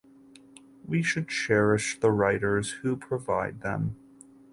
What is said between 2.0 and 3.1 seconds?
writers who